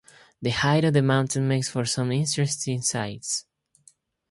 The 0.41 0.49
height 0.49 0.83
of 0.83 0.93
the 0.95 1.03
mountain 1.03 1.47
makes 1.47 1.69
for 1.69 1.85
some 1.85 2.11
interesting 2.11 2.81
sights. 2.81 3.45